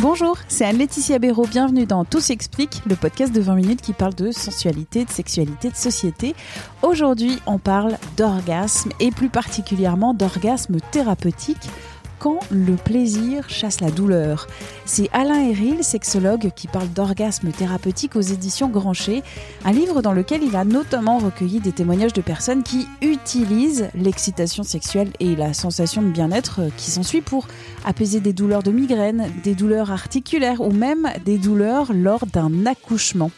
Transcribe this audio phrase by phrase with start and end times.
[0.00, 1.46] Bonjour, c'est Anne-Laetitia Béraud.
[1.46, 5.68] Bienvenue dans Tout s'explique, le podcast de 20 minutes qui parle de sensualité, de sexualité,
[5.68, 6.34] de société.
[6.80, 11.68] Aujourd'hui, on parle d'orgasme et plus particulièrement d'orgasme thérapeutique
[12.20, 14.46] quand le plaisir chasse la douleur.
[14.84, 19.24] C'est Alain Héril, sexologue, qui parle d'orgasme thérapeutique aux éditions Grancher,
[19.64, 24.62] un livre dans lequel il a notamment recueilli des témoignages de personnes qui utilisent l'excitation
[24.62, 27.48] sexuelle et la sensation de bien-être qui s'ensuit pour
[27.84, 33.30] apaiser des douleurs de migraine, des douleurs articulaires ou même des douleurs lors d'un accouchement.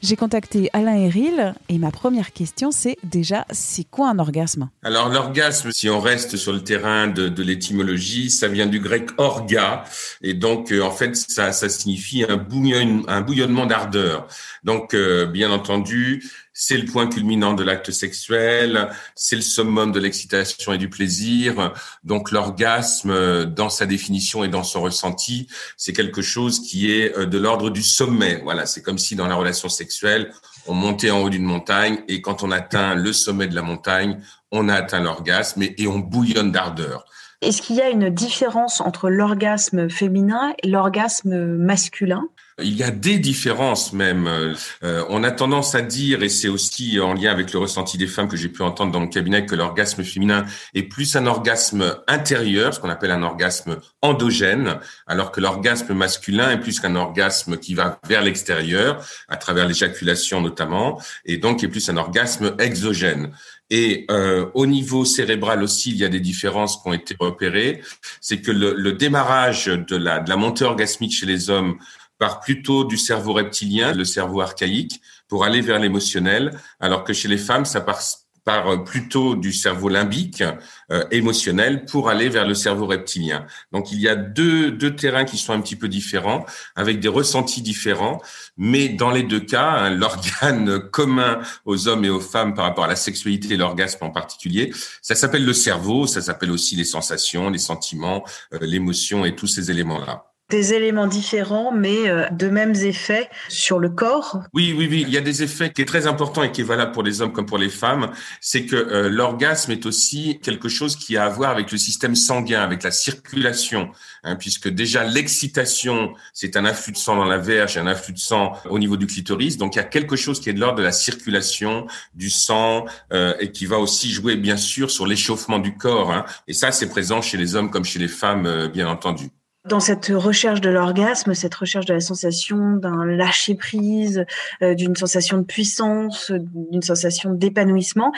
[0.00, 4.70] J'ai contacté Alain Héril et ma première question c'est déjà c'est quoi un orgasme?
[4.84, 9.10] Alors l'orgasme, si on reste sur le terrain de, de l'étymologie, ça vient du grec
[9.16, 9.82] orga
[10.22, 14.28] et donc euh, en fait ça, ça signifie un, bouillon, un bouillonnement d'ardeur.
[14.62, 16.22] Donc euh, bien entendu,
[16.60, 21.72] c'est le point culminant de l'acte sexuel, c'est le summum de l'excitation et du plaisir.
[22.02, 27.26] Donc l'orgasme, dans sa définition et dans son ressenti, c'est quelque chose qui est euh,
[27.26, 28.40] de l'ordre du sommet.
[28.42, 30.32] Voilà, c'est comme si dans la relation sexuelle,
[30.66, 34.20] on montait en haut d'une montagne et quand on atteint le sommet de la montagne,
[34.50, 37.04] on a atteint l'orgasme et, et on bouillonne d'ardeur.
[37.40, 42.28] Est-ce qu'il y a une différence entre l'orgasme féminin et l'orgasme masculin?
[42.60, 44.26] Il y a des différences même.
[44.26, 48.06] Euh, on a tendance à dire, et c'est aussi en lien avec le ressenti des
[48.06, 51.96] femmes que j'ai pu entendre dans le cabinet, que l'orgasme féminin est plus un orgasme
[52.06, 57.58] intérieur, ce qu'on appelle un orgasme endogène, alors que l'orgasme masculin est plus qu'un orgasme
[57.58, 63.32] qui va vers l'extérieur, à travers l'éjaculation notamment, et donc est plus un orgasme exogène.
[63.70, 67.82] Et euh, au niveau cérébral aussi, il y a des différences qui ont été repérées.
[68.20, 71.76] C'est que le, le, démarrage de la, de la montée orgasmique chez les hommes
[72.18, 77.28] part plutôt du cerveau reptilien, le cerveau archaïque, pour aller vers l'émotionnel, alors que chez
[77.28, 78.00] les femmes, ça part
[78.48, 80.42] par plutôt du cerveau limbique
[80.90, 83.44] euh, émotionnel pour aller vers le cerveau reptilien.
[83.72, 87.08] Donc il y a deux, deux terrains qui sont un petit peu différents, avec des
[87.08, 88.22] ressentis différents,
[88.56, 92.84] mais dans les deux cas, hein, l'organe commun aux hommes et aux femmes par rapport
[92.84, 96.84] à la sexualité et l'orgasme en particulier, ça s'appelle le cerveau, ça s'appelle aussi les
[96.84, 98.24] sensations, les sentiments,
[98.54, 103.78] euh, l'émotion et tous ces éléments-là des éléments différents, mais euh, de mêmes effets sur
[103.78, 104.40] le corps.
[104.54, 105.04] Oui, oui, oui.
[105.06, 107.20] Il y a des effets qui est très important et qui est valable pour les
[107.20, 108.10] hommes comme pour les femmes.
[108.40, 112.14] C'est que euh, l'orgasme est aussi quelque chose qui a à voir avec le système
[112.14, 113.90] sanguin, avec la circulation,
[114.24, 118.18] hein, puisque déjà l'excitation, c'est un afflux de sang dans la verge, un afflux de
[118.18, 119.58] sang au niveau du clitoris.
[119.58, 122.86] Donc il y a quelque chose qui est de l'ordre de la circulation du sang
[123.12, 126.10] euh, et qui va aussi jouer bien sûr sur l'échauffement du corps.
[126.10, 126.24] Hein.
[126.46, 129.30] Et ça, c'est présent chez les hommes comme chez les femmes, bien entendu
[129.68, 134.24] dans cette recherche de l'orgasme, cette recherche de la sensation d'un lâcher prise,
[134.62, 138.12] euh, d'une sensation de puissance, d'une sensation d'épanouissement,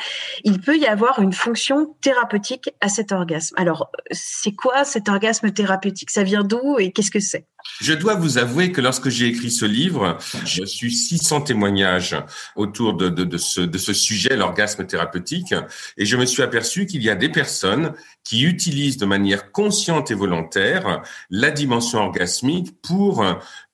[0.44, 3.54] il peut y avoir une fonction thérapeutique à cet orgasme.
[3.58, 6.10] Alors, c'est quoi cet orgasme thérapeutique?
[6.10, 7.46] Ça vient d'où et qu'est-ce que c'est?
[7.80, 12.16] Je dois vous avouer que lorsque j'ai écrit ce livre, j'ai reçu 600 témoignages
[12.56, 15.54] autour de, ce sujet, l'orgasme thérapeutique,
[15.96, 17.92] et je me suis aperçu qu'il y a des personnes
[18.24, 23.24] qui utilisent de manière consciente et volontaire la dimension orgasmique pour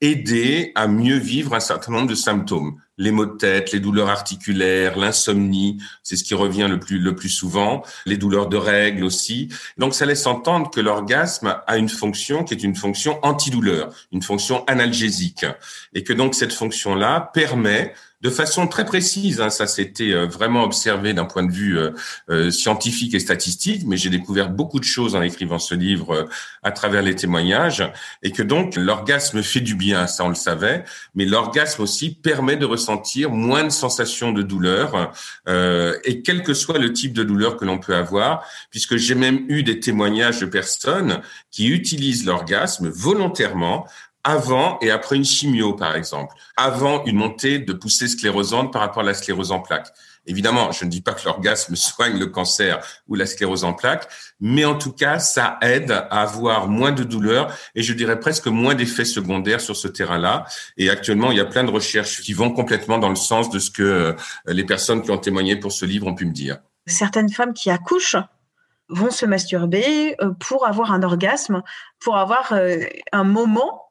[0.01, 4.09] aider à mieux vivre un certain nombre de symptômes les maux de tête, les douleurs
[4.09, 9.05] articulaires, l'insomnie, c'est ce qui revient le plus le plus souvent, les douleurs de règles
[9.05, 9.49] aussi.
[9.77, 14.23] Donc ça laisse entendre que l'orgasme a une fonction qui est une fonction antidouleur, une
[14.23, 15.47] fonction analgésique
[15.95, 17.95] et que donc cette fonction-là permet
[18.27, 19.41] de façon très précise.
[19.41, 21.93] Hein, ça s'était euh, vraiment observé d'un point de vue euh,
[22.29, 26.29] euh, scientifique et statistique, mais j'ai découvert beaucoup de choses en écrivant ce livre
[26.65, 27.85] à travers les témoignages,
[28.25, 30.85] et que donc l'orgasme fait du bien, ça on le savait,
[31.15, 35.13] mais l'orgasme aussi permet de ressentir moins de sensations de douleur,
[36.05, 39.45] et quel que soit le type de douleur que l'on peut avoir, puisque j'ai même
[39.49, 41.21] eu des témoignages de personnes
[41.53, 43.87] qui utilisent l'orgasme volontairement
[44.27, 49.05] avant et après une chimio, par exemple, avant une montée de poussée sclérosante par rapport
[49.05, 49.87] à la sclérose en plaques.
[50.27, 54.09] Évidemment, je ne dis pas que l'orgasme soigne le cancer ou la sclérose en plaques,
[54.41, 58.49] mais en tout cas, ça aide à avoir moins de douleurs et je dirais presque
[58.49, 60.45] moins d'effets secondaires sur ce terrain-là.
[60.77, 63.61] Et actuellement, il y a plein de recherches qui vont complètement dans le sens de
[63.61, 64.13] ce que euh,
[64.47, 66.59] les personnes qui ont témoigné pour ce livre ont pu me dire.
[66.87, 68.17] Certaines femmes qui accouchent
[68.89, 71.63] vont se masturber euh, pour avoir un orgasme,
[72.01, 72.79] pour avoir euh,
[73.13, 73.86] un moment.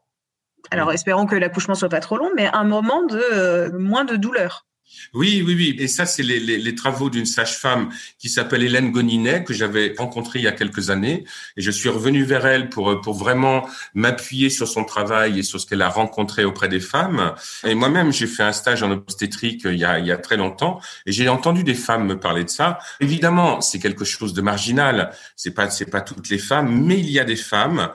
[0.72, 4.16] Alors, espérons que l'accouchement soit pas trop long, mais un moment de euh, moins de
[4.16, 4.66] douleur.
[5.14, 5.76] Oui, oui, oui.
[5.80, 7.90] Et ça, c'est les, les, les, travaux d'une sage-femme
[8.20, 11.26] qui s'appelle Hélène Goninet, que j'avais rencontrée il y a quelques années.
[11.58, 15.60] Et je suis revenu vers elle pour, pour vraiment m'appuyer sur son travail et sur
[15.60, 17.34] ce qu'elle a rencontré auprès des femmes.
[17.66, 20.38] Et moi-même, j'ai fait un stage en obstétrique il y a, il y a très
[20.38, 22.80] longtemps et j'ai entendu des femmes me parler de ça.
[23.00, 25.12] Évidemment, c'est quelque chose de marginal.
[25.36, 27.92] C'est pas, c'est pas toutes les femmes, mais il y a des femmes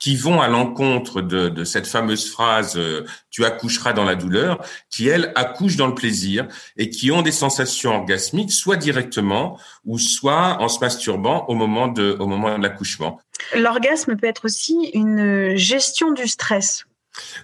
[0.00, 4.64] qui vont à l'encontre de, de, cette fameuse phrase euh, tu accoucheras dans la douleur,
[4.90, 9.98] qui elles accouchent dans le plaisir et qui ont des sensations orgasmiques, soit directement ou
[9.98, 13.20] soit en se masturbant au moment de, au moment de l'accouchement.
[13.54, 16.86] L'orgasme peut être aussi une gestion du stress.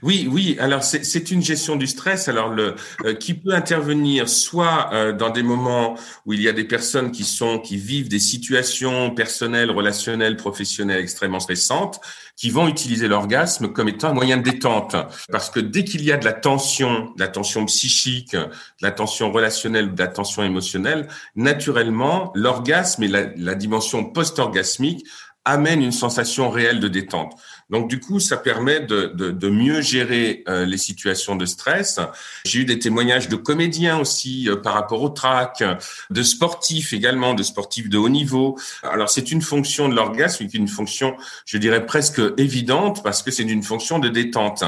[0.02, 0.56] Oui, oui.
[0.60, 2.28] Alors c'est une gestion du stress.
[2.28, 6.52] Alors le euh, qui peut intervenir soit euh, dans des moments où il y a
[6.52, 12.00] des personnes qui sont qui vivent des situations personnelles, relationnelles, professionnelles extrêmement stressantes,
[12.36, 14.94] qui vont utiliser l'orgasme comme étant un moyen de détente.
[15.30, 18.48] Parce que dès qu'il y a de la tension, de la tension psychique, de
[18.82, 25.06] la tension relationnelle, de la tension émotionnelle, naturellement, l'orgasme et la, la dimension post-orgasmique
[25.46, 27.32] amènent une sensation réelle de détente.
[27.70, 31.98] Donc du coup, ça permet de, de, de mieux gérer euh, les situations de stress.
[32.44, 35.64] J'ai eu des témoignages de comédiens aussi euh, par rapport au trac,
[36.10, 38.58] de sportifs également, de sportifs de haut niveau.
[38.82, 43.44] Alors c'est une fonction de l'orgasme, une fonction, je dirais presque évidente parce que c'est
[43.44, 44.64] une fonction de détente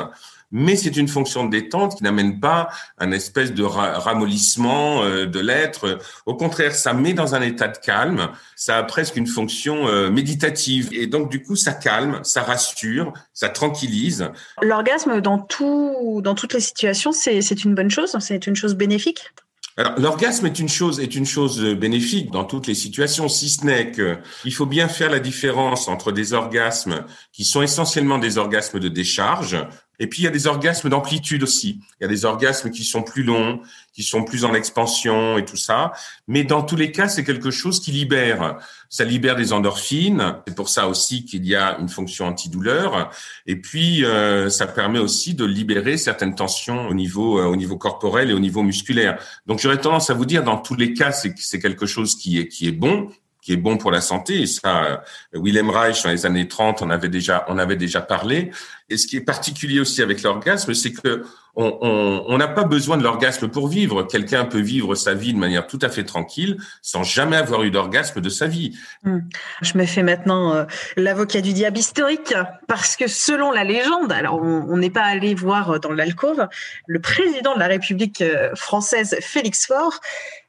[0.51, 2.69] mais c'est une fonction de détente qui n'amène pas
[2.99, 5.99] un espèce de ramollissement euh, de l'être.
[6.27, 10.11] Au contraire, ça met dans un état de calme, ça a presque une fonction euh,
[10.11, 10.89] méditative.
[10.93, 14.31] Et donc, du coup, ça calme, ça rassure, ça tranquillise.
[14.63, 19.31] L'orgasme, dans, tout, dans toutes les situations, c'est une bonne chose, c'est une chose bénéfique?
[19.79, 23.65] Alors, l'orgasme est une chose est une chose bénéfique dans toutes les situations, si ce
[23.65, 28.39] n'est que il faut bien faire la différence entre des orgasmes qui sont essentiellement des
[28.39, 29.57] orgasmes de décharge,
[29.99, 31.81] et puis, il y a des orgasmes d'amplitude aussi.
[32.01, 33.61] Il y a des orgasmes qui sont plus longs,
[33.93, 35.93] qui sont plus en expansion et tout ça.
[36.29, 38.59] Mais dans tous les cas, c'est quelque chose qui libère.
[38.89, 40.37] Ça libère des endorphines.
[40.47, 43.11] C'est pour ça aussi qu'il y a une fonction antidouleur.
[43.47, 47.77] Et puis, euh, ça permet aussi de libérer certaines tensions au niveau, euh, au niveau
[47.77, 49.19] corporel et au niveau musculaire.
[49.47, 52.47] Donc, j'aurais tendance à vous dire, dans tous les cas, c'est quelque chose qui est,
[52.47, 53.09] qui est bon,
[53.49, 54.43] qui est bon pour la santé.
[54.43, 54.97] Et ça, euh,
[55.33, 58.51] Willem Reich, dans les années 30, on avait déjà, on avait déjà parlé.
[58.91, 61.25] Et ce qui est particulier aussi avec l'orgasme, c'est que
[61.55, 64.03] on n'a pas besoin de l'orgasme pour vivre.
[64.03, 67.71] Quelqu'un peut vivre sa vie de manière tout à fait tranquille sans jamais avoir eu
[67.71, 68.79] d'orgasme de sa vie.
[69.03, 69.21] Hmm.
[69.63, 70.65] Je me fais maintenant euh,
[70.97, 72.35] l'avocat du diable historique
[72.69, 76.47] parce que selon la légende, alors on n'est pas allé voir dans l'alcôve,
[76.87, 80.01] le président de la République euh, française, Félix Faure,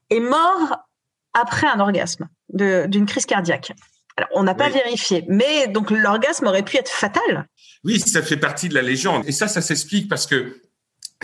[0.09, 0.85] est mort
[1.33, 3.71] après un orgasme d'une crise cardiaque.
[4.17, 7.47] Alors, on n'a pas vérifié, mais donc l'orgasme aurait pu être fatal.
[7.85, 9.23] Oui, ça fait partie de la légende.
[9.27, 10.61] Et ça, ça s'explique parce que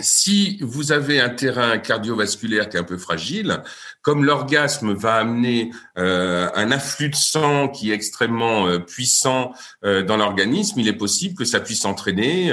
[0.00, 3.62] si vous avez un terrain cardiovasculaire qui est un peu fragile,
[4.02, 9.52] comme l'orgasme va amener euh, un afflux de sang qui est extrêmement euh, puissant
[9.84, 12.52] euh, dans l'organisme, il est possible que ça puisse entraîner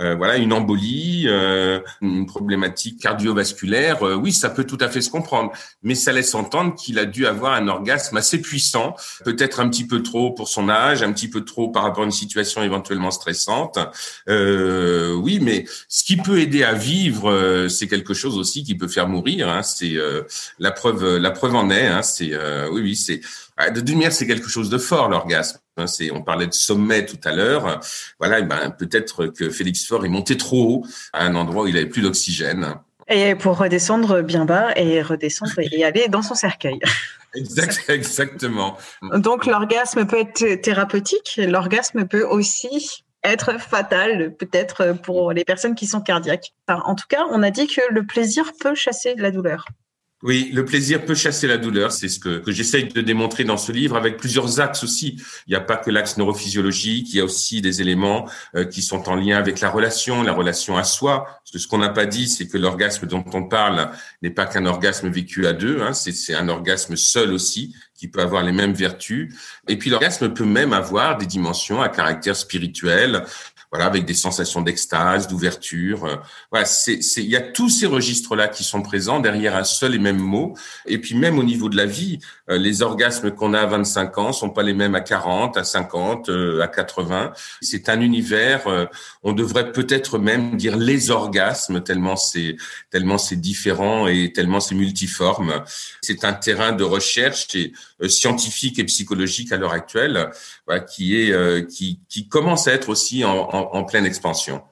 [0.00, 5.00] euh, voilà, une embolie, euh, une problématique cardiovasculaire, euh, oui, ça peut tout à fait
[5.00, 5.52] se comprendre.
[5.82, 9.86] Mais ça laisse entendre qu'il a dû avoir un orgasme assez puissant, peut-être un petit
[9.86, 13.12] peu trop pour son âge, un petit peu trop par rapport à une situation éventuellement
[13.12, 13.78] stressante.
[14.26, 19.08] oui, mais ce qui peut aider à vivre, c'est quelque chose aussi qui peut faire
[19.08, 19.48] mourir.
[19.48, 19.94] Hein, c'est
[20.58, 21.86] la preuve, la preuve en est.
[21.86, 22.36] Hein, c'est
[22.68, 23.20] oui, oui, c'est
[23.72, 25.58] de lumière, c'est quelque chose de fort l'orgasme.
[25.76, 27.80] Hein, c'est, on parlait de sommet tout à l'heure.
[28.20, 31.76] Voilà, ben, peut-être que Félix Faure est monté trop haut à un endroit où il
[31.76, 32.76] avait plus d'oxygène.
[33.08, 36.78] Et pour redescendre bien bas et redescendre et aller dans son cercueil.
[37.36, 38.78] Exact, exactement.
[39.12, 45.88] Donc l'orgasme peut être thérapeutique, l'orgasme peut aussi être fatal, peut-être pour les personnes qui
[45.88, 46.54] sont cardiaques.
[46.68, 49.66] en tout cas, on a dit que le plaisir peut chasser la douleur.
[50.24, 51.92] Oui, le plaisir peut chasser la douleur.
[51.92, 55.22] C'est ce que, que j'essaye de démontrer dans ce livre avec plusieurs axes aussi.
[55.46, 58.26] Il n'y a pas que l'axe neurophysiologique, il y a aussi des éléments
[58.56, 61.26] euh, qui sont en lien avec la relation, la relation à soi.
[61.44, 63.90] Ce qu'on n'a pas dit, c'est que l'orgasme dont on parle
[64.22, 68.20] n'est pas qu'un orgasme vécu à deux, hein, c'est un orgasme seul aussi qui peut
[68.20, 69.34] avoir les mêmes vertus.
[69.68, 73.24] Et puis l'orgasme peut même avoir des dimensions à caractère spirituel,
[73.74, 76.22] voilà, avec des sensations d'extase, d'ouverture.
[76.52, 79.98] Voilà, c'est, il y a tous ces registres-là qui sont présents derrière un seul et
[79.98, 80.54] même mot.
[80.86, 84.32] Et puis même au niveau de la vie, les orgasmes qu'on a à 25 ans
[84.32, 86.30] sont pas les mêmes à 40, à 50,
[86.62, 87.32] à 80.
[87.62, 88.88] C'est un univers.
[89.24, 92.56] on devrait peut-être même dire les orgasmes tellement c'est
[92.90, 95.64] tellement c'est différent et tellement c'est multiforme.
[96.00, 100.30] C'est un terrain de recherche euh, scientifique et psychologique à l'heure actuelle
[100.94, 104.62] qui est euh, qui, qui commence à être aussi en pleine expansion.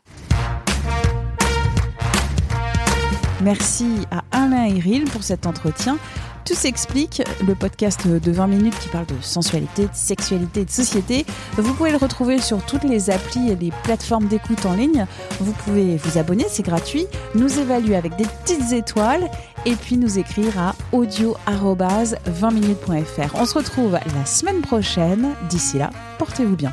[3.42, 5.98] Merci à Alain Iril pour cet entretien.
[6.44, 11.24] Tout s'explique, le podcast de 20 minutes qui parle de sensualité, de sexualité de société.
[11.56, 15.06] Vous pouvez le retrouver sur toutes les applis et les plateformes d'écoute en ligne.
[15.40, 19.30] Vous pouvez vous abonner, c'est gratuit, nous évaluer avec des petites étoiles
[19.66, 23.34] et puis nous écrire à audio-20minutes.fr.
[23.34, 25.28] On se retrouve la semaine prochaine.
[25.48, 26.72] D'ici là, portez-vous bien.